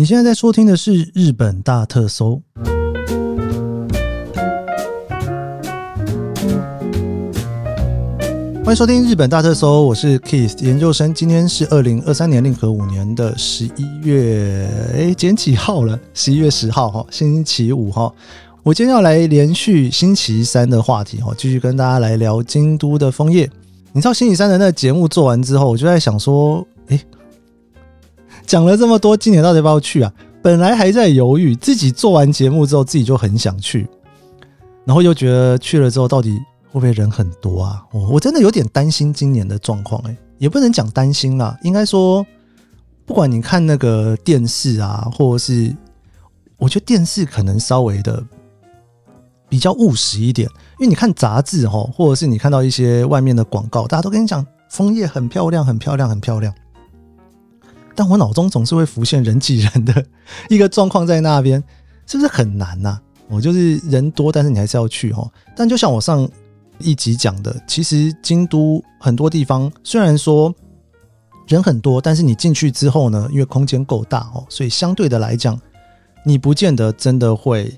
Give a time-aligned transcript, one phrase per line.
[0.00, 2.40] 你现在在收听的是《日本大特搜》，
[8.64, 11.12] 欢迎收听《日本大特搜》，我是 Keith 研究生。
[11.12, 16.00] 今天是二零二三年令和五年的十一月，哎，今天几号了？
[16.14, 18.10] 十一月十号哈，星期五哈。
[18.62, 23.46] 我今天要来连续星期三的话题哈，继续跟大家来聊京都的枫叶。
[23.92, 26.98] 你知道星期三的那个节目做完之后，我就在想说，哎，
[28.50, 30.12] 讲了这么多，今年到底要不要去啊？
[30.42, 33.88] 本来还在犹豫，自己做完节目之后，自己就很想去，
[34.84, 36.32] 然后又觉得去了之后，到底
[36.66, 37.80] 会不会人很多啊？
[37.92, 42.26] 我我真的有点担心今年的状况，哎，也不能讲担心啦，应该说，
[43.06, 45.72] 不管你看那个电视啊，或者是，
[46.56, 48.20] 我觉得电视可能稍微的。
[49.48, 50.48] 比较务实一点，
[50.80, 56.52] 因为你看杂志哈，或者是你看到一些外面的广告，大家都跟你讲枫叶很漂亮，很漂亮，很漂亮。
[57.94, 60.04] 但我脑中总是会浮现人挤人的
[60.48, 61.62] 一个状况在那边，
[62.06, 62.98] 是不是很难呐？
[63.28, 65.30] 我就是人多，但是你还是要去哦。
[65.56, 66.28] 但就像我上
[66.78, 70.54] 一集讲的，其实京都很多地方虽然说
[71.46, 75.60] 人很多，但是你进去之后呢，因为空间够大哦，所以相对的来讲，
[76.24, 77.72] 你不见得真的会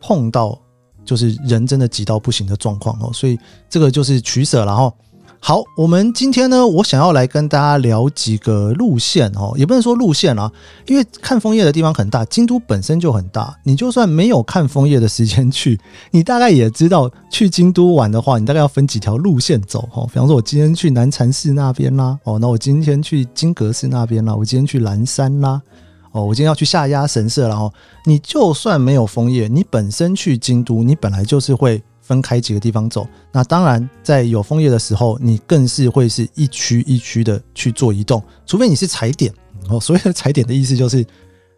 [0.00, 0.58] 碰到。
[1.04, 4.92] 就是人真的挤到不行的状况哦，所以这个就是取舍了哈。
[5.40, 10.50] 好，我们今天呢，我想要来跟大家聊几个路线哦，也不能说路线啊，
[10.86, 13.56] 因为看枫叶的地方很大，京都本身就很大。
[13.62, 15.80] 你就算没有看枫叶的时间去，
[16.10, 20.04] 你大概也知道去京都玩的话，你大概要分几条路线走哈。
[20.12, 25.62] 比方说，我今天去南禅寺那边啦，哦，那我今天去金阁寺那边啦，我今天去岚山啦。
[26.10, 27.72] 哦，我今天要去下压神社，然后
[28.04, 33.06] 你就算没有枫叶，你本身去京都，你本来就是会分开几个地方走。
[33.30, 39.30] 那当然，在有枫叶的时候，你更是会是一区一区的去做移动，除非你是踩点。
[39.68, 41.04] 哦，所谓的踩点的意思就是，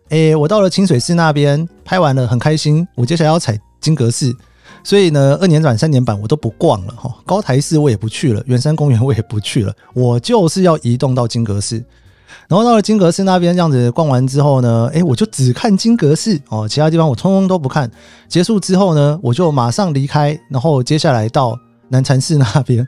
[0.08, 4.34] 诶，我到了清水寺那边拍完了，很开心，我接下来要踩金阁寺，
[4.82, 11.84] 所以呢，二年转三年版我都不逛了哈，高台寺我也不去了，圆山公园我也不去了，我就是要移动到金阁寺。
[12.48, 17.90] 然后到了金阁寺那边，这样子逛完之后呢，哎，我就只看金阁寺哦，其他地方我通通都不看。
[18.28, 21.58] 结束之后呢，我就马上离开，然后接下来到
[21.88, 22.86] 南禅寺那边，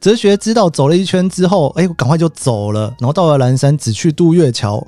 [0.00, 2.94] 哲学之道走了一圈之后，哎，我赶快就走了。
[2.98, 4.84] 然后到了蓝山，只去渡月桥。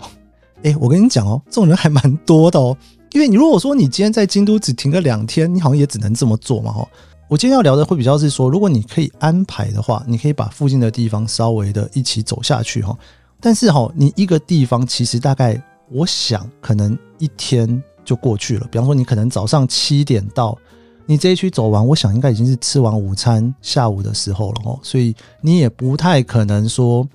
[0.62, 2.76] 哎，我跟你讲哦，这种人还蛮多的哦。
[3.12, 6.72] 因为你如果说你今天在京都只停个两天，你好像也只能这么做嘛。
[6.72, 6.86] 哈，
[7.28, 12.96] 我今天要聊的会比较是说，如果你可以安排的话，你可以把附近的地方稍微的一起走下去哈。
[13.40, 18.66] 但是哈，你一个地方其实大概，我想可能一天就过去了。
[18.70, 20.56] 比方说，你可能早上七点到，
[21.04, 24.78] 你这一区走完，我想应该已经是吃完午餐下午的时候了哦。
[24.82, 27.06] 所以你也不太可能说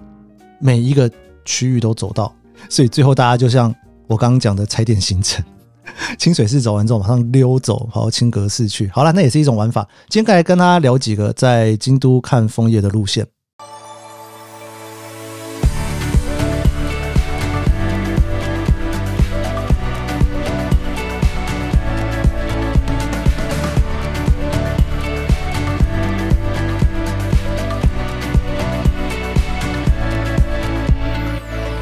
[0.60, 1.10] 每一个
[1.44, 2.34] 区域都走到。
[2.70, 3.74] 所以最后大家就像
[4.08, 5.44] 我刚刚讲的踩点行程，
[6.20, 8.88] 清水寺走完之后马上溜走跑到清阁寺去。
[8.90, 9.88] 好了，那也是一种玩法。
[10.08, 13.26] 今天来跟大家聊几个在京都看枫叶的路线。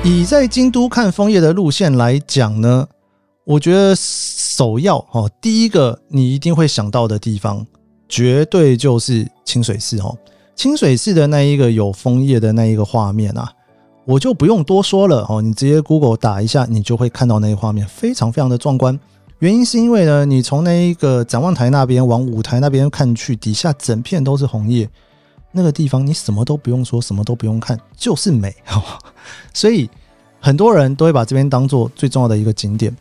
[0.10, 2.88] 以在京都看枫叶的路线来讲呢，
[3.46, 7.64] 我觉得首要哦，第一个你一定会想到的地方，
[8.08, 10.18] 绝对就是清水寺哦。
[10.56, 13.54] 清水寺的那一个有枫叶的那一个画面啊，
[14.04, 19.00] 我就不用多说了哦，你直接 Google 打一下，你就会看到那个画面，非常非常的壮观。
[19.38, 24.90] 原因是因为呢，你从那一个展望台那边往舞台那边看去，底下整片都是红叶。
[25.52, 28.56] 那个地方你什么都不用说，什么都不用看，就是美。
[29.54, 29.90] 所以
[30.40, 32.96] 很多人都会把这边当做最重要的一个景点。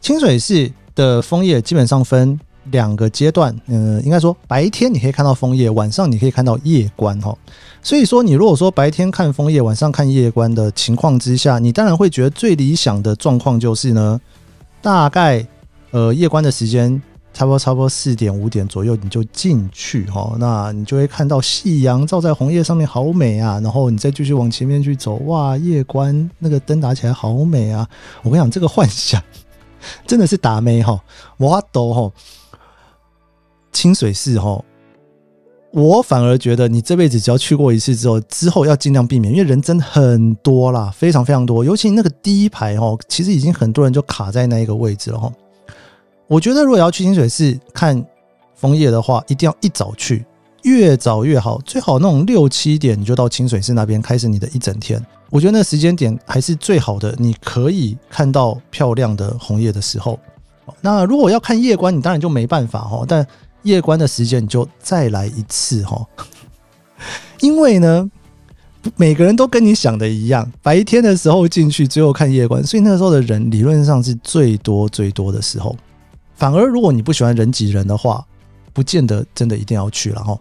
[0.00, 2.38] 清水寺的枫叶基本上分
[2.70, 7.36] 两个阶段，嗯，应该说白天你可以看到枫叶，晚上你可以看到夜观哈。
[7.82, 14.20] 所以说，你如果说白天看枫叶，晚上看夜观的情况之下，你当然会觉得最理想的状况就是呢，
[14.80, 15.46] 大概
[15.90, 17.02] 呃夜观的时间。
[17.34, 23.58] 差不多差不多四点五点左右，你就进去哈，那你就会看到夕阳照在红叶上面，好美啊！
[23.60, 27.86] 然后你再继续往前面去走，哇，夜观那个灯打起来好美啊！
[28.22, 29.20] 我跟你讲，这个幻想
[30.06, 31.02] 真的是打妹哈，
[31.36, 32.12] 我都哈
[33.72, 34.64] 清水寺哈，
[35.72, 45.32] 我反而觉得你这辈子只要去过一次之后，之后要尽量避免，因为人真的很多啦，非常非常多，尤其那个第一排哈，其实已经很多人就卡在那一个位置了哈。
[46.26, 48.04] 我觉得如果要去清水寺看
[48.54, 50.24] 枫叶的话，一定要一早去，
[50.62, 55.04] 越早越好，最好那种六七点你就到清水寺那边开始你的一整天。
[55.30, 60.18] 我觉得那时间点还是最好的，你可以看到漂亮的红叶的时候。
[60.80, 63.04] 那如果要看夜观，你当然就没办法哈。
[63.06, 63.26] 但
[63.62, 66.06] 夜观的时间你就再来一次哈，
[67.40, 68.10] 因为呢，
[68.96, 75.76] 每个人都跟你想的一样，白天的时候进去，最后看夜观，所以那个时候的人理论上是最多最多的时候。
[76.34, 78.24] 反而如果你不喜欢人挤人的话，
[78.72, 80.38] 不见得真的一定要去了哈。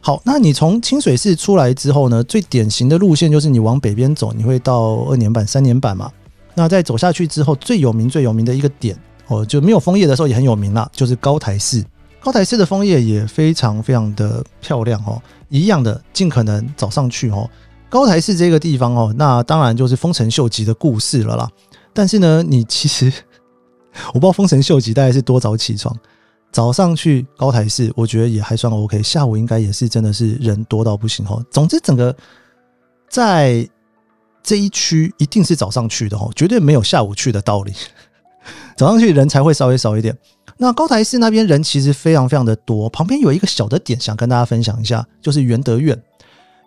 [0.00, 6.10] 好，那你从清水寺出来之后呢，最典型的路线就是你往北边走，你会到二年坂、三年坂嘛。
[6.54, 8.96] 那再走下去之后，最有名、最有名的一个点。
[9.26, 11.84] 哦，就没有枫叶的时候也很有名啦，就是高台寺。
[12.20, 15.20] 高台寺的枫叶也非常非常的漂亮哦，
[15.50, 17.48] 一样的，尽可能早上去哦。
[17.90, 21.48] 高台寺这个地方哦，那当然就是丰臣秀吉的故事了啦。
[21.92, 23.12] 但是呢，你其实
[24.08, 25.94] 我不知道丰臣秀吉大概是多早起床，
[26.52, 29.02] 早上去高台寺，我觉得也还算 OK。
[29.02, 31.44] 下午应该也是真的是人多到不行哦。
[31.50, 32.14] 总之，整个
[33.08, 33.68] 在
[34.42, 37.72] 这一区一定是早上去的哦，绝对没有下午去的道理。
[38.76, 40.16] 早上去人才会稍微少一点。
[40.56, 46.00] 那高台寺那边人其实非常非常的多，旁边有一个小的点想跟大家分享一下，就是元德院。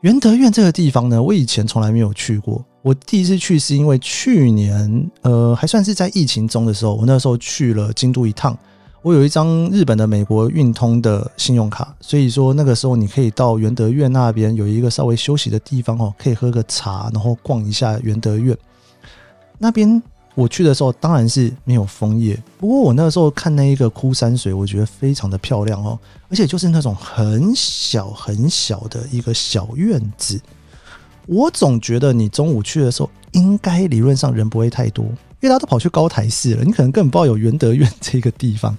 [0.01, 2.63] 元德院这个地方呢，我以前从来没有去过。
[2.81, 8.57] 我第一次去是因为去年，呃，还算是在疫情中的时候，我那时候去了京都一趟。
[9.03, 18.57] 我有一张日本的美国运通的信用卡，所以说那个时候你可以到元德院那边有一个稍微休息的地方哦，可以喝个茶，然后逛一下元德院
[19.57, 20.01] 那边。
[20.33, 25.99] 我去的时候当然是没有枫叶，不过我那个时候看那一个枯山水，我觉得非常的漂亮哦，
[26.29, 30.39] 而且就是那种很小很小的一个小院子。
[31.27, 35.13] 我总觉得你中午去的时候，应该理论上人不会太多，因
[35.43, 38.75] 为大家都跑去高台寺了，你可能根本不知道有元德院这个地方。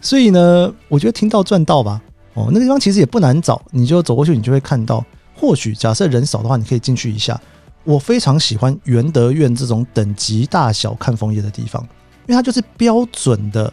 [0.00, 2.00] 所以呢， 我觉得听到赚到吧。
[2.34, 5.04] 哦，那个地方其实也不难找，你就走过去，你就会看到。
[5.34, 7.40] 或许假设人少的话，你可以进去一下。
[7.84, 11.82] 我非常喜欢元德院这种等级大小看枫叶的地方，
[12.26, 13.72] 因为它就是标准的，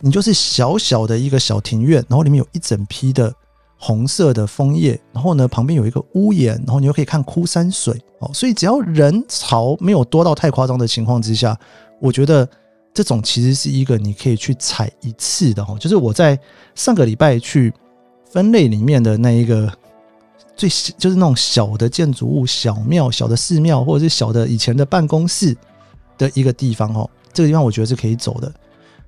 [0.00, 3.32] 你就是小小的一个小庭院，然后里面有一整批的
[3.80, 11.58] 红色的枫叶，然后呢旁边有一个屋檐，然后你又可以看枯山水哦，所以只要人潮没有多到太夸张的情况之下，
[11.98, 12.46] 我觉得
[12.92, 16.38] 这种其实是一个你可以去踩一次的哈，就是我在
[16.74, 17.72] 上个礼拜去
[18.30, 19.72] 分类里面的那一个。
[20.56, 20.68] 最
[20.98, 25.56] 就是那种小的建筑物、小庙、小的寺庙，或者是小的以前的办公室
[26.18, 27.08] 的一个地方哦。
[27.32, 28.52] 这个地方我觉得是可以走的。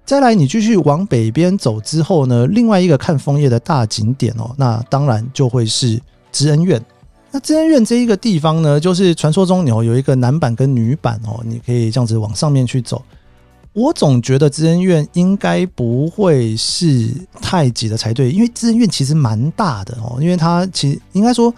[0.05, 6.01] 再来，你继续往北边走之后呢，另外一个看枫叶的大景点哦，那当然就会是
[6.31, 6.83] 知恩院。
[7.31, 13.03] 那知恩院这一个地方呢，就是传说中有有一个男版跟女版哦，你可以这样子往上面去走。
[13.73, 17.09] 我总觉得知恩院应该不会是
[17.41, 21.55] 太挤的才对，因为知恩院其实蛮大的哦，因为它其实应该说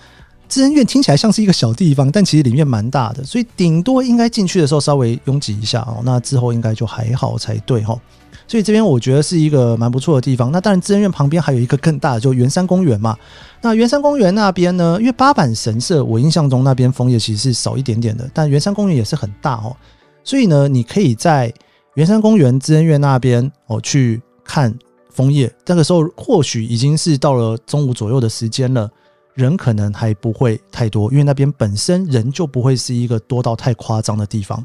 [0.49, 7.99] 知恩院听起来像是一个小地方，但其实里面蛮大的，所以顶多应该进去的时候稍微拥挤一下哦，那之后应该就还好才对哈。
[8.47, 10.53] 所以这边我觉得是一个蛮不错的地方。
[10.53, 13.17] 那当然，知恩院旁边还有一个更大的，就圆山公园嘛。
[13.63, 19.75] 那圆山公园那边呢，因为八坂神社，我印象中那边枫叶其实是少一点点的，但圆山公园也是很大哦，
[20.23, 21.53] 所以呢，你可以在
[21.95, 24.77] 圆山公园、知恩院那边，哦，去看
[25.11, 25.51] 枫叶。
[25.65, 28.91] 那个时候或许已经是到了中午左右的时间了，
[29.33, 34.65] 人可能还不会太多，因为那边本身人就不会是一个多到太夸张的地方。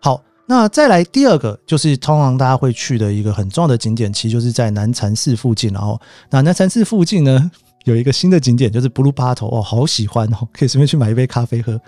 [0.00, 5.72] 好，那再来第二个，就是通常大家会去的一个很重要的景点，其实就是在南禅寺附近。
[5.72, 6.00] 然后，
[6.30, 7.50] 那南禅寺附近呢，
[7.84, 11.80] 有一个新的景点，就是 Blue Bottle 哦，好喜欢哦，可以顺便去买一杯咖啡喝。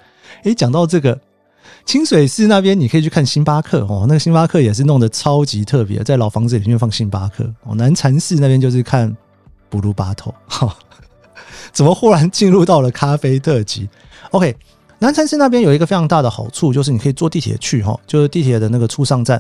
[0.45, 1.19] 诶，讲到这个。
[1.85, 7.75] 清水寺那边你可以去看星巴克哦，那个星巴克也是弄得超级特别，在老房子里面放星巴克哦。
[7.77, 9.15] 南禅寺那边就是看
[9.71, 10.75] 布鲁巴头，哈，
[11.73, 13.89] 怎么忽然进入到了咖啡特辑
[14.33, 14.55] ？OK，
[14.99, 19.39] 南禅寺那边有一个非常大的好处，就是你可以坐地铁去哈，就是地铁的那个出上站，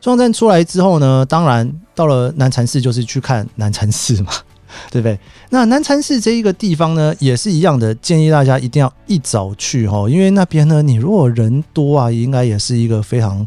[0.00, 4.32] 出上站出来之后呢，当然到了南禅寺就是去看南禅寺嘛。
[4.90, 5.18] 对不对？
[5.50, 13.46] 那南禅寺这一个地方呢，也是一样的，建议大家一定要一早去哈，因为那边呢，你如果人多啊，应该也是一个非常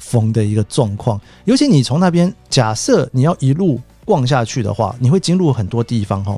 [0.00, 1.20] 疯的一个状况。
[1.44, 6.36] 尤其你从那边，假设你要一路逛下去的话，你会经入很多地方哈。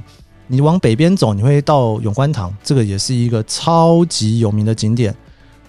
[0.48, 5.14] 你往北边走，你会到永观堂，这个也是一个超级有名的景点。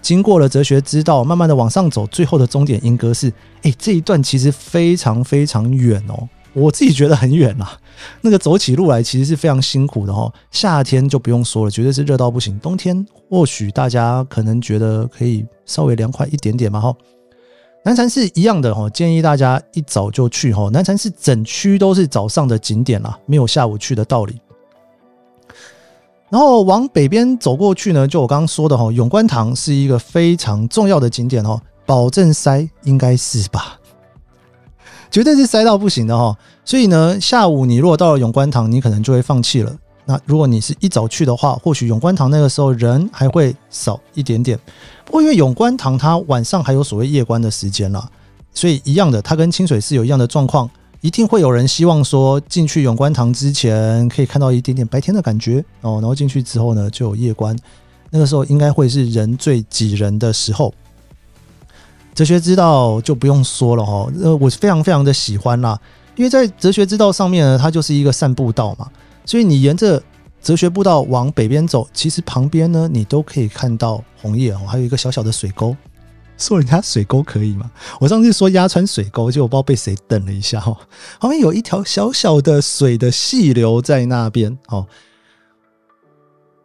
[0.01, 3.31] 经过了哲学之道，慢慢的往上走，最后的终点莺歌寺。
[3.63, 6.27] 哎，这一段其实非常非常远哦。
[6.53, 7.77] 我自己觉得很远啦，
[8.21, 10.31] 那个走起路来其实是非常辛苦的哈。
[10.49, 12.57] 夏天就不用说了，绝对是热到不行。
[12.59, 16.95] 冬天或许大家可能觉得可以稍微凉快一点点嘛哈。
[17.85, 20.69] 南禅寺一样的哈，建议大家一早就去哈。
[20.71, 24.39] 南禅寺整区都是早上的景点啦，没有下午去的道理。
[26.29, 33.79] 然后往北边走过去呢，就我刚刚说的哈，永观堂是一个非常重要的景点哦，保证塞应该是吧，
[35.09, 36.37] 绝对是塞到不行的哈。
[36.63, 39.75] 所以呢，下午你如果到了永观堂，你可能就会放弃了。
[40.05, 44.59] 那如果你是一早去的话，或许永观堂那个时候人还会少一点点。
[45.05, 48.07] 不过因为永观堂它晚上还有所谓夜观的时间啦，
[48.53, 50.69] 所以一样的，它跟清水寺有一样的状况。
[51.01, 57.55] 一定会有人希望说进去永观堂之前可以看到一点点白天的感觉哦，然后进去之后呢就有夜观，
[58.09, 60.73] 那个时候应该会是人最挤人的时候。
[62.13, 65.79] 哲学之道就不用说了哈，呃，我非常非常的喜欢啦，
[66.17, 68.89] 因为在哲学之道上面呢，它就是一个散步道嘛，
[69.25, 70.03] 所以你沿着
[70.41, 75.73] 哲学步道往北边走，其实旁边呢你都可以看到红叶哦，还有一个小小的水沟。
[76.39, 77.69] 说人家水沟可以吗？
[77.99, 80.75] 我上次说压川水沟，就我不知道被谁瞪了一下哈。
[81.19, 84.87] 旁边有一条小小的水的细流在那边哦。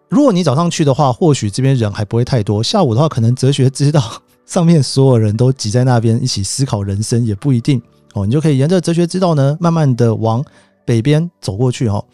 [0.09, 8.25] 如果你早上去的话，或许这边人还不会太多；下午的话，可能哲学之道上面所有人都挤在那边一起思考人生，也不一定哦。
[8.25, 10.45] 你就可以沿着哲学之道呢，慢慢的往
[10.85, 12.05] 北边走过去哈。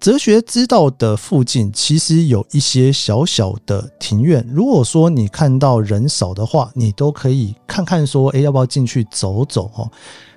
[0.00, 4.46] 哲学之道的附近其实有一些小小的庭院。
[4.52, 9.70] 如果说你看到人少的话，你都可以看看说，哎，要不要进去走走？
[9.74, 9.90] 哦，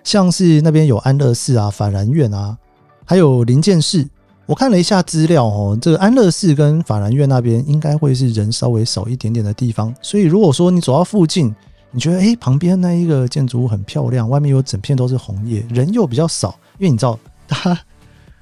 [0.06, 2.58] 像是那边有安乐寺啊、法然院啊，
[3.04, 4.08] 还有灵剑寺。
[4.46, 9.94] 我看了一下资料，哦，这个安乐寺跟法然院那边应该会是人稍微少一点点的地方。
[10.02, 11.54] 所以如果说你走到附近，
[11.92, 17.78] 你觉得哎，旁边那一个建筑物很漂亮，外面有整片都是红叶，人又比较少，因为你知道它。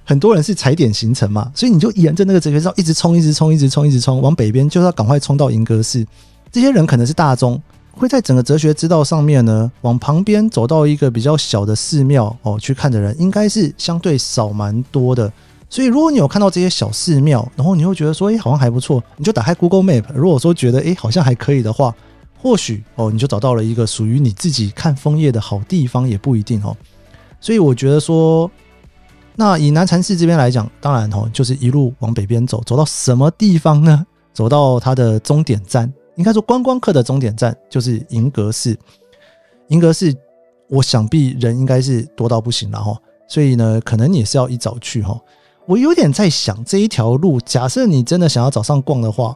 [0.08, 6.06] 很多人是踩点行程嘛，所以你就沿着那个哲学之道一直冲，一直冲，一直冲，一直冲，往北边就是要赶快冲到银阁寺。
[6.52, 7.60] 这些人可能是大众，
[7.92, 15.34] 会在整个哲学之道上面呢，往旁边走到一个比较小的寺庙哦，去看的人应该是相对少蛮多的。
[15.72, 20.04] 所以如果你有看到这些小寺庙，然后你会觉得说，哎，好像还不错，你就打开 Google Map。
[20.14, 21.92] 如果说觉得哎，好像还可以的话，
[22.38, 26.78] 或许哦，你就找到了一个属于你自己看枫叶的好地方，也不一定哦。
[27.42, 28.50] 所以我觉得说。
[29.36, 34.06] 那以南禅寺这边来讲，当然哦，就是一路往北边走，走到什么地方呢？
[34.34, 38.78] 走到它的终点站，应该说观光客的终点站就是银阁寺。
[39.70, 40.14] 银阁寺，
[40.70, 45.20] 我想必人应该是多到不行了哈，所以呢，可能也是要一早去哈。
[45.66, 49.36] 我有点在想，这一条路，假设你真的想要早上逛的话，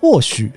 [0.00, 0.52] 或许，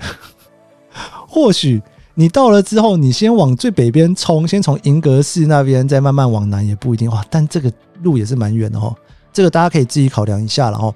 [1.28, 1.82] 或许。
[2.16, 7.24] 你到了之后，你先往最北边冲，先从银阁寺那边，再慢慢往南也不一定哇。
[7.30, 7.72] 但这个
[8.04, 8.96] 路也是蛮远的哦，
[9.32, 10.94] 这个大家可以自己考量一下了哦。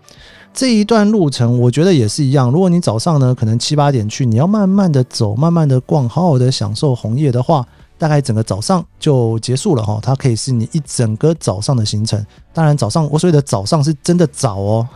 [0.54, 2.52] 这一段路程，我觉得也是一样。
[2.52, 7.66] 如果你早上呢，可能七八点去，你要慢慢的走，慢慢的逛，好好的享受红叶的话，
[7.98, 10.00] 大概整个早上就结束了哈。
[10.04, 12.24] 它可以是你一整个早上的行程。
[12.54, 14.88] 当然，早上我所谓的早上是真的早哦。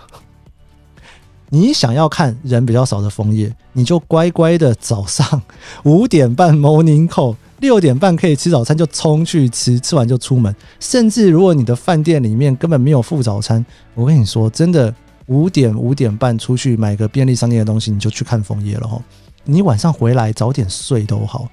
[1.49, 5.41] 你想要看人比较少的枫叶，你就乖乖的早上
[5.85, 10.55] 五点半 morning call，六点半可以吃早餐就冲去吃，吃完就出门。
[10.79, 14.93] 甚至如果你的饭店里面根本没有附早餐，我跟你说，真的
[15.27, 19.01] 五点五点半出去买个便利商店的东西，你就去看枫叶了哈。
[19.43, 21.47] 你晚上回来早点睡都好，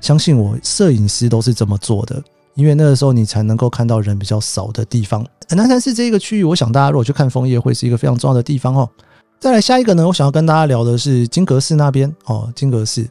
[0.00, 2.22] 相信我，摄影师都是这么做的，
[2.54, 5.24] 因为那个时候你才能够看到人比较少的地方。
[5.50, 8.88] 南山市这个区域，我想大家如果去看枫叶，会是一个非常重要的地方哦。
[9.38, 12.50] 再来下一个呢，我想要跟大家聊的是金阁寺那边哦。
[12.56, 13.06] 金阁寺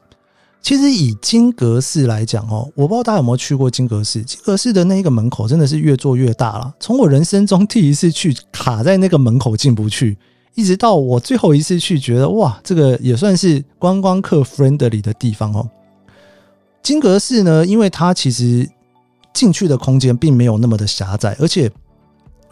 [0.63, 4.24] 其实以金阁寺来讲哦，我不知道大家有没有去过金阁寺。
[4.24, 6.74] 金阁寺的那一个门口真的是越做越大了。
[6.79, 10.17] 从我人生中第一次去卡在那个门口进不去，
[10.55, 15.70] 一直到我最后一次去，觉得哇，这个也算是观光客 friendly 的地方哦。
[16.82, 18.65] 金阁寺呢，因为它其实
[19.34, 21.70] 进去的空间并没有那么的狭窄，而且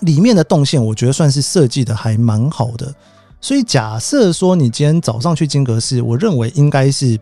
[0.02, 2.94] 里面的动线我觉得算是设计的还蛮好的。
[3.40, 7.18] 所以假设说你今天早上去金阁寺，我认为应该是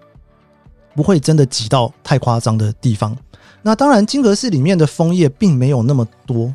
[0.95, 3.15] 不会真的挤到太夸张的地方。
[3.61, 6.53] 那当然，金阁寺里面的枫叶并没有那么多，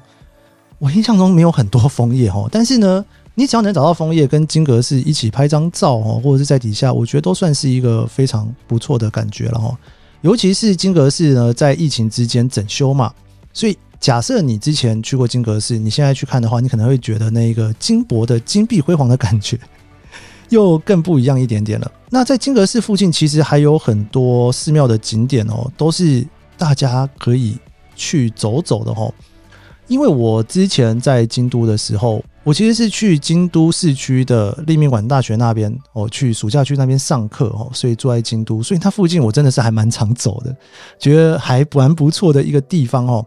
[0.79, 2.49] 我印象中没有很多枫叶哦。
[2.51, 9.77] 但是呢，你只要能找到枫叶，跟金阁寺一起拍张照哦，或者是在底下，我觉得都算是一个非常不错的感觉了哦。
[10.23, 13.13] 尤其是金阁寺呢，在疫情之间整修嘛，
[13.53, 13.77] 所以。
[14.01, 19.59] 假设你之前去过金阁寺，你现在去看的话，你可能会觉得那个金箔的金碧辉煌的感觉
[20.55, 21.93] 又更不一样一点点了。
[22.11, 26.25] 那在金阁寺附近，其实还有很多寺庙的景点哦，都是
[26.57, 27.59] 大家可以
[27.97, 29.13] 去走走的哦。
[29.89, 40.57] 因为我之前在京都的时候，我其实是去京都市区的立命馆大学那边哦，去暑假去那边上课哦，所以住在京都，所以它附近我真的是还蛮常走的，
[40.99, 43.27] 觉得还蛮不错的一个地方哦。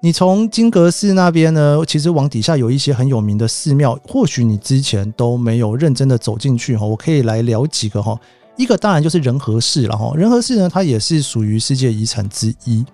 [0.00, 6.86] 你从金阁寺那边呢，其实往底下有一些很有名的寺庙，或许你之前都没有认真的走进去哈。
[6.86, 8.16] 我可以来聊几个哈。
[8.56, 10.12] 一个当然就是仁和寺了哈。
[10.14, 12.84] 仁和寺呢，它也是属于世界遗产之一。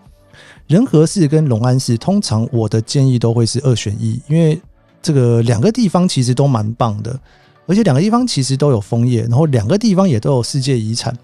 [0.66, 4.58] 仁和寺跟隆安寺，通常我的建议都会是二选一，因为
[5.02, 7.14] 这个两个地方其实都蛮棒的，
[7.66, 11.14] 而且两个地方其实都有枫叶，然后两个地方也都有世界遗产。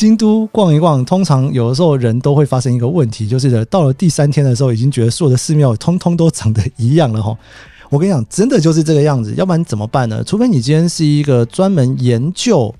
[0.00, 7.36] 京都逛一逛，通常有的时候人都会发生一个问题，就是到了第三天的时候，已经觉得所有的寺庙通通都长得一样了哈。
[7.90, 10.24] 我跟你讲，真的就是这个样子，要不然怎么办呢？
[10.24, 12.74] 除非你今天是一个专门研究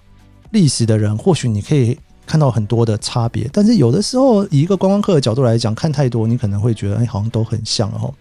[0.52, 1.94] 历史的人，或许你可以
[2.26, 3.46] 看到很多的差别。
[3.52, 8.14] 但是有的时候，以一个观光客的角度来讲，看太多，你可能会觉得，哎，好像都很像哦。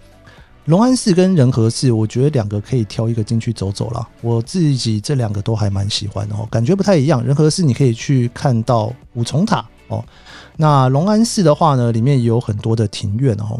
[0.69, 4.07] 隆安寺跟仁和寺，我觉得两个可以挑一个进去走走了。
[4.21, 7.25] 我自己这两个都还蛮喜欢的哦，感觉不太一样。
[7.25, 10.05] 仁和寺你可以去看到五重塔哦，
[10.55, 13.59] 那隆安寺的话呢，里面有很多的庭院哦。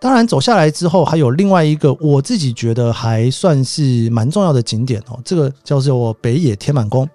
[0.00, 7.06] 当然走下来之后，还有另外一个我自己觉得还算是蛮重要的景点哦，这个叫做北野天满宫。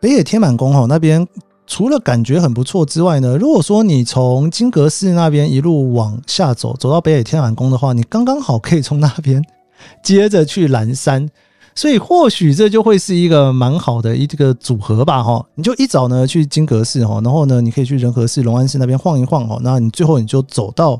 [0.00, 1.28] 北野天满宫哦，那边。
[1.66, 9.44] 除了感觉很不错之外呢，如果说你从金阁寺那边一路往下走，走到北野天满宫的话，你刚刚好可以从那边
[10.02, 11.28] 接着去蓝山，
[11.74, 15.44] 所以或许这就会是一个蛮好的一个组合吧，哈。
[15.56, 20.98] 你就一早呢去金阁寺，哈，然后呢你可以去仁和寺、隆安寺那边晃一晃，哈，那你最后你就走到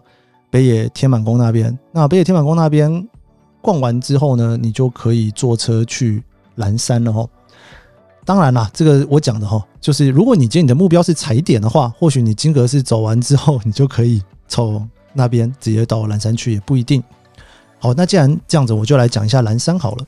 [0.51, 1.79] 北野天满宫那边。
[1.93, 3.09] 那北野天满宫那边
[3.63, 6.23] 逛完之后呢，你就可以坐车去
[6.57, 7.25] 蓝山了，哈。
[8.27, 17.01] 当然啦，这个我讲的哈，就是如果你今天你的目标是踩点的话，或许你金阁寺走完之后，你就可以从那边直接到蓝山去，也不一定。
[17.79, 20.05] 好，那既然这样子，我就来讲一下蓝山好了。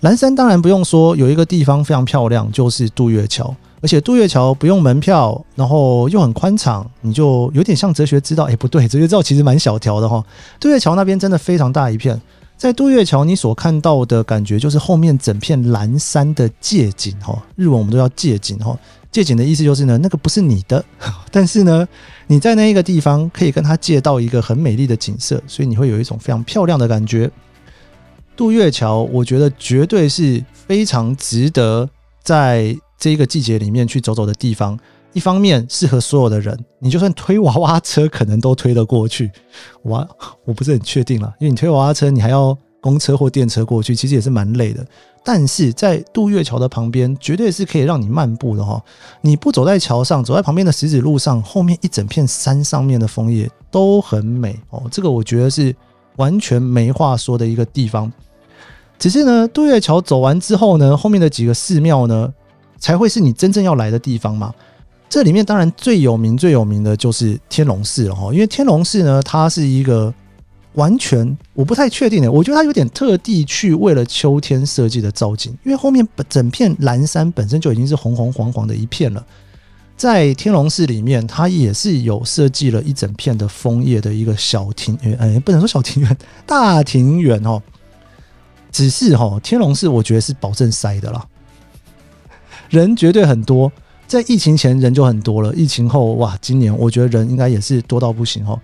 [0.00, 8.44] 蓝山当然不用说，有一个地方非常漂亮，就是渡月桥，而且渡月桥不用门票，然后又很宽敞，你就有点像哲学之道。
[8.44, 10.22] 哎，不对，哲学之道其实蛮小条的哈。
[10.58, 12.20] 渡月桥那边真的非常大一片。
[12.56, 17.42] 在渡月桥，你所看到的感觉就是后面整片蓝山的借景哈。
[17.56, 18.78] 日文我们都要借景哈。
[19.10, 20.84] 借景的意思就是呢，那个不是你的，
[21.30, 21.86] 但是呢，
[22.26, 27.30] 你在那一个地方可以跟他借到一个很美丽的景色，所以你会有一种非常漂亮的感觉。
[28.34, 31.88] 渡月桥，我觉得绝对是非常值得
[32.22, 34.78] 在这一个季节里面去走走的地方。
[35.14, 39.30] 一方面适合所有的人，你就算推娃娃车可能都推得过去。
[39.84, 40.06] 哇，
[40.44, 44.84] 我不是很确定了，因为你推娃娃车，你还要公车或电车过去，其实也是蛮累的。
[45.24, 48.82] 但是在渡月桥的旁边，绝对是可以让你漫步的哈。
[49.22, 54.82] 你不走在桥上，走在旁边的石子路上，后面一整片山上面的枫叶都很美哦。
[54.90, 55.74] 这个我觉得是
[56.16, 58.12] 完全没话说的一个地方。
[58.98, 62.30] 只是呢，渡月桥走完之后呢，后面的几个寺庙呢，
[62.78, 64.52] 才会是你真正要来的地方嘛。
[65.08, 70.12] 这里面当然最有名、最有名的就是天龙寺了哈，因为天龙寺呢，它是一个
[70.72, 79.24] 完全我不太确定的，我觉得它有点特地去为了秋天设计的造景，因为后面整片蓝山本身就已经是红红黄黄的一片了，
[79.96, 87.62] 在天龙寺里面，它也是有设计了一整片的枫叶的一个小庭园，哎，不能说小庭园，大庭园哦，
[88.72, 91.24] 只是哈，天龙寺我觉得是保证塞的啦，
[92.68, 93.70] 人绝对很多。
[94.06, 98.60] 在疫情前人就很多了，疫情后哇，今年我觉得人应该也是多到不行哦。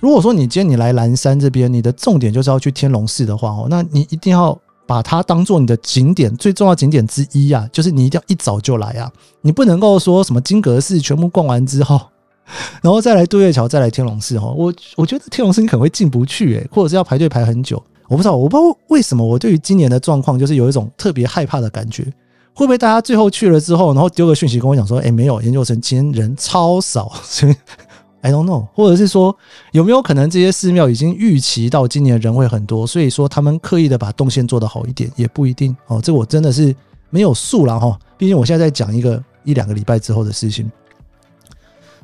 [0.00, 12.00] 如果说你今天你来蓝山这边，你的重点就是要去天龙寺的话哦，那你一定要把它当做你的景点最重要景点之一啊，就是你一定要一早就来啊，你不能够说什么金阁寺全部逛完之后，
[12.82, 14.54] 然后再来渡月桥，再来天龙寺哦。
[14.56, 17.80] 我我觉得天龙寺你可能会进不去诶，或者是要排队排很久。
[18.08, 22.12] 我不知道，我不知道为什么我对于今年的状况就是有一种特别害怕的感觉。
[22.52, 27.10] 会不会大家最后去了之后，然后丢个讯息跟我讲说：“哎，没有，研究生今天人超少。
[27.24, 27.54] ”所以
[28.20, 29.34] I don't know，或者是说
[29.72, 36.02] 有没有可能这些寺庙已经预期到今年人会很多，所以说他们刻意的把动线做得好一点，也不一定哦。
[36.02, 36.74] 这我真的是
[37.08, 37.98] 没有数了哈。
[38.18, 40.70] 毕竟我现在在讲一个一两个礼拜之后的事情。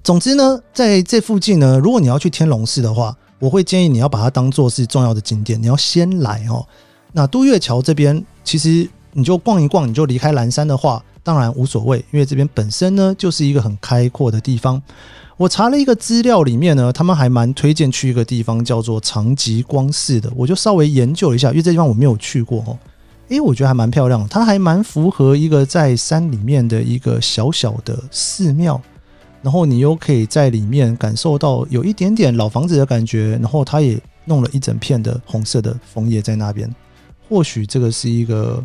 [0.02, 6.66] 总之呢，在这附近呢，如果你要去天龙寺的话，我会建议你要把它当做是重要的景点，你要先来哦。
[7.12, 8.88] 那都月桥这边其实。
[9.16, 14.80] 你就逛一逛，你就离开蓝山的话，当然无所谓，因为这边本身呢就是一个很开阔的地方。
[15.38, 22.78] 我查了一个资料，里面呢他们还蛮推荐去一个地方叫做长吉光寺的，我就稍微研究了一下，因为这地方我没有去过哦。
[23.28, 28.78] 诶，我觉得还蛮漂亮的，它还蛮符合一个在山里面的一个小小的寺庙，
[29.40, 36.70] 然后你又可以在里面感受到有一点点老房子的感觉，然后它也弄了一整片的红色的枫叶在那边，
[37.30, 38.62] 或许这个是一个。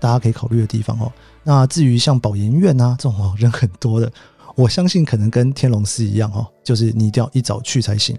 [0.00, 1.10] 大家可以考虑的地方哦。
[1.42, 4.10] 那至于像宝岩院啊这种哦 人很多的，
[4.54, 8.16] 我相信可能跟天龙寺一样哦，就是你一定要一早去才行。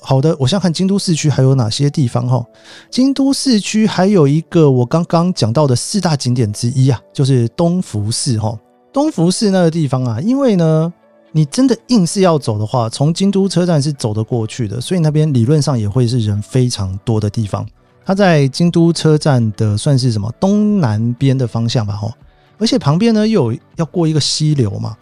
[0.00, 2.44] 好的，我想看京都市区还有哪些地方哈？
[2.90, 8.58] 京都市区还有一个我刚刚讲到的四大景点之一啊，就是东福寺哈。
[8.92, 10.92] 东福寺那个地方啊，因为呢，
[11.30, 17.64] 你真的硬是要走的话，从京都车站是走得过去的，所以那边理论上也会是人非常多的地方。
[18.04, 22.12] 它在京都车站的算是什么东南边的方向吧哈，
[22.58, 24.96] 而且旁边呢又有要过一个溪流嘛，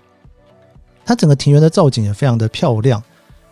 [1.05, 3.03] 它整个庭园的造景也非常的漂亮。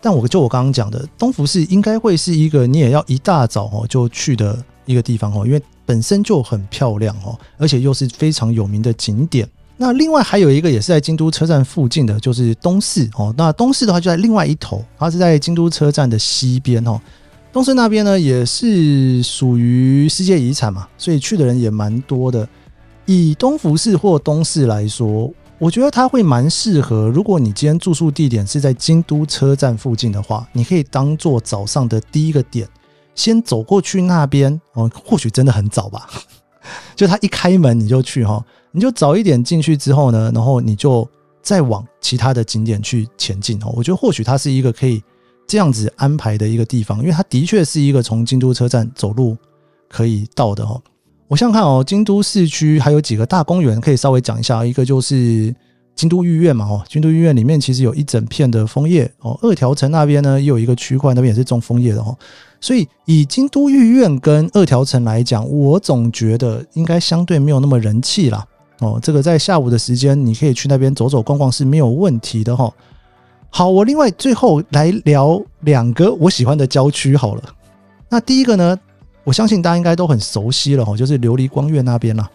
[0.01, 9.45] 但我就我刚刚讲的，东福寺应该会是一个你也要一大早哦就去的一个地方哦，因为本身就很漂亮哦，而且又是非常有名的景点。
[9.75, 13.33] 那另外还有一个也是在京都车站附近的，就是东寺哦。
[13.37, 16.99] 那东寺的话就在另外一头，它是在京都车站的西边哦。
[17.51, 22.47] 东寺那边呢也是属于世界遗产嘛，所以去的人也蛮多的。
[23.05, 25.31] 以东福寺或东寺来说。
[25.61, 32.65] 我觉得它会蛮适合，如果你今天住宿地点是在京都车站附近的话，你可以当做早上的第一个点，
[33.13, 34.89] 先走过去那边哦。
[35.03, 36.09] 或许真的很早吧，
[36.95, 41.05] 就它一开门你就去哈，你就早一点进去之后呢，然后你就
[41.41, 43.73] 再往其他的景点去前进哦。
[43.75, 45.03] 我觉得或许它是一个可以
[45.49, 49.35] 这样子安排的一个地方，因为它的确是一个从京都车站走路
[49.89, 50.79] 可以到的哈。
[51.27, 54.63] 我想看哦，京都市区还有几个大公园可以稍微讲一下。
[54.63, 55.53] 一个就是
[55.95, 59.37] 京都御苑嘛，哦，京都御苑里面其实有一整片的枫叶哦。
[59.41, 62.15] 二条城那边呢也有一个区块，那边也是种枫叶的哦。
[62.61, 68.45] 所以以京都御苑跟二条城来讲，我总觉得应该相对没有那么人气啦。
[68.81, 68.99] 哦。
[69.01, 72.71] 这个在下午的时间你可以去那边走走逛逛是没有问题的哈。
[73.49, 77.43] 好，我另外最后来聊两个我喜欢的郊区好了。
[78.09, 78.79] 那第一个呢？
[79.25, 82.27] 我相信大家应该都很熟悉了哈，就是琉璃光院那边啦。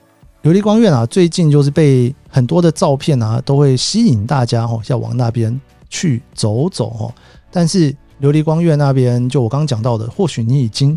[0.44, 7.12] 琉璃光院啊，最近就是被很多的照片啊，都会吸引大家哈，要往那边去走走哦。
[7.50, 10.96] 但是琉璃光院那边，就我刚刚讲到的，或许你已经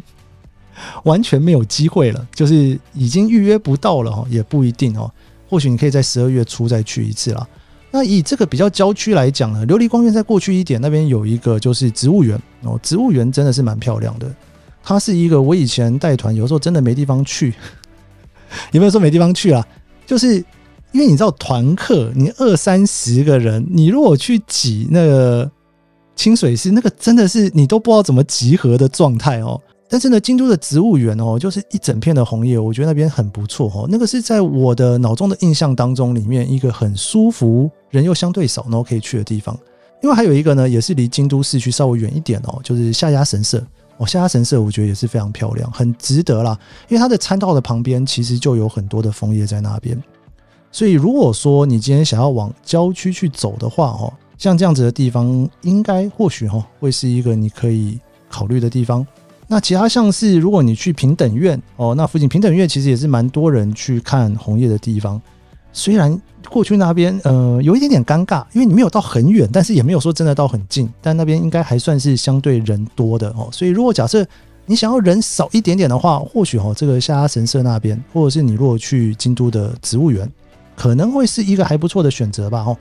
[1.05, 5.09] 完全没有机会了，就是已经预约不到了哦，也不一定哦。
[5.49, 7.47] 或许你可以在十二月初再去一次啦。
[7.89, 14.27] 那以这个比较郊区来讲呢，琉璃光院再过去一点，那边有一个就是植物园哦，植物园真的是蛮漂亮的。
[14.83, 17.53] 它是一个我以前带团，有时候真的没地方去，
[18.71, 19.65] 有没有说没地方去啊？
[20.05, 20.35] 就是
[20.91, 25.49] 因为你知道团客，你二三十个人，你如果去挤那个
[26.15, 29.61] 清水寺，那个真的是你都不知道怎么集合的状态哦。
[29.89, 33.87] 但是呢，京都的植物园哦，就是一整片的红叶，我觉得那边很不错哦。
[33.89, 39.57] 那个是在我的脑中的印象当中里面一个很舒服，人又相对少，然后可以去的地方。
[40.01, 43.65] 另外还有一个呢，也是离京都市区稍微远一点哦，就是下鸭神社。
[43.97, 46.59] 哦，下鸭神社我觉得也是非常漂亮，很值得啦。
[46.87, 49.99] 因为它的参道的旁边其实就有很多的枫叶在那边，
[50.71, 59.03] 所以如果说你今天想要往郊区去走的话，哦，像这样子的地方，应该或许哈会是一个你可以考虑的地方。
[59.47, 65.21] 那其他像是如果你去平等院哦，那附近平等院其实也是蛮多人去看红叶的地方，
[65.73, 66.19] 虽然。
[66.49, 73.49] 过去那边，呃，有一点点尴尬，因为你没有到很远，但是也没有说真的到很近，但那边应该还算是相对人多的哦。
[73.51, 74.25] 所以如果假设
[74.65, 80.31] 你想要人少一点点的话，或许哦，这个下神社那边，或者是你如果去京都的植物园，
[80.73, 82.59] 可能会是一个还不错的选择吧。
[82.61, 82.77] 哦，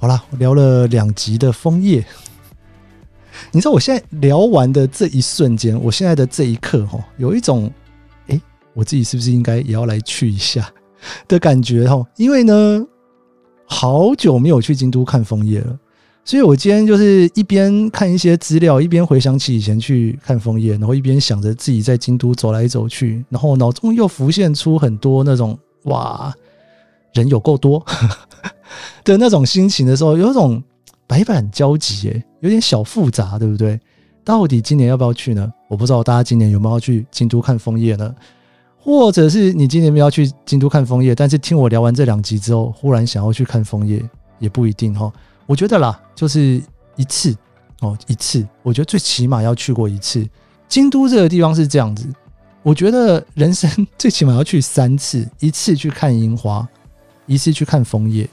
[0.00, 2.02] 好了，聊了两集的枫叶，
[3.50, 7.70] 你知道我现在聊完的这一瞬间，我现在的这一刻，哈，有一种，
[8.28, 8.40] 哎，
[8.74, 10.70] 我自己是不是应该也要来去一下
[11.26, 11.88] 的感觉？
[11.88, 12.86] 哈，因为呢。
[13.64, 15.78] 好久没有去京都看枫叶了，
[16.26, 26.30] 所以我今天就是一边看一些资料，一边回想起以前去看枫叶，然后一边想着自己在京都走来走去，然后脑中又浮现出很多那种哇，
[27.14, 27.82] 人有够多
[29.04, 30.62] 的那种心情的时候，有一种
[31.12, 33.78] 百感交集，诶，有点小复杂，对不对？
[34.24, 35.52] 到底今年要不要去呢？
[35.68, 38.14] 我不知道大家今年有没有去京都看枫叶呢？
[38.78, 44.02] 或者是你今年要去京都看枫叶，但是听我聊完这两集之后，忽然想要去看枫叶，
[44.38, 45.12] 也不一定哈。
[45.46, 46.62] 我觉得啦，就是
[46.96, 47.36] 一次
[47.80, 50.26] 哦，一次，我觉得最起码要去过一次。
[50.68, 52.06] 京都这个地方是这样子，
[52.62, 56.66] 我觉得人生最起码要去三次，一次去看樱花，
[57.26, 58.28] 一次去看枫叶。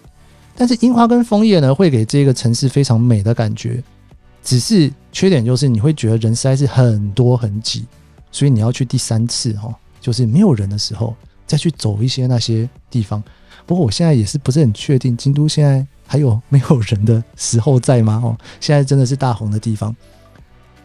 [0.60, 3.82] 但是樱花跟枫叶呢，会给这个城市非常美的感觉，
[4.44, 7.86] 只是缺点就是你会觉得人实在是很多很挤，
[8.30, 9.74] 所以你要去第三次哈。
[10.02, 11.16] 就是没有人的时候，
[11.48, 13.24] 再去走一些那些地方。
[13.66, 18.22] 不过我现在也是不是很确定，京都现在还有没有人的时候在吗？
[18.22, 19.96] 哦，现在真的是大红的地方。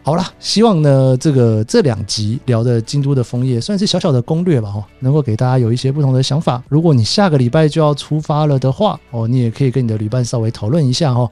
[0.05, 6.63] 好了，希望呢，这个这两集聊的京都的枫叶，算是小小的攻略吧，哦，能够给大家有一些不同的想法。
[6.69, 11.27] 如果你下个礼拜就要出发了的话，哦，你也可以跟你的旅伴稍微讨论一下，哦。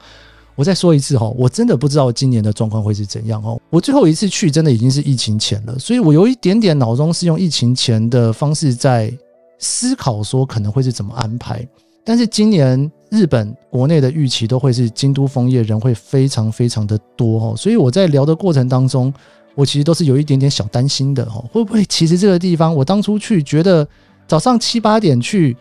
[0.56, 3.60] 我再说一次哈，我真的不知道今年的状况会是怎样哦。
[3.70, 9.16] 我最后一次去真的已经是疫情前了，所以我有一点点脑中是用疫情前的方式在
[9.60, 11.64] 思考，说可能会是怎么安排。
[12.04, 19.12] 但是今年日本国内的预期都会是京都枫叶人会非常非常的多哦，所以我在聊的过程当中，
[19.54, 23.86] 我其实都是有一点点小担心的哦，会不会其实这个地方我当初去觉得
[24.28, 25.56] 早上七八点去。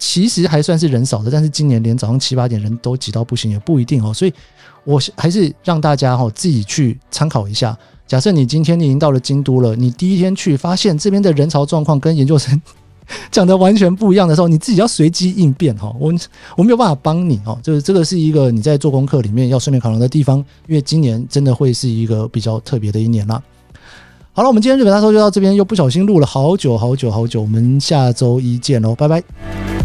[0.00, 4.14] 其实还算是人少的，但是今年连早上七八点人都挤到不行，也不一定哦。
[4.14, 4.32] 所以，
[4.84, 7.76] 我还是让大家哈自己去参考一下。
[8.06, 12.62] 假设你今天你已经到了京都了，你第一天去发现这边的人潮状况跟研究生
[13.30, 15.94] 讲的完全不一样的时候，你自己要随机应变哈。
[15.98, 16.12] 我
[16.56, 23.42] 我没有办法帮你哦，就是这个是一个你在做功课里面要顺便考量的地方，因为今年真的会是一个比较特别的一年啦。
[24.32, 29.77] 好了，我们今天日本大说就到这边，又不小心录了好久好久好久，我们下周一见喽，拜拜。